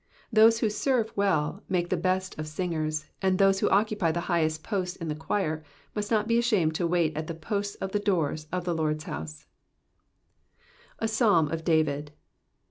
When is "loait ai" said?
6.89-7.21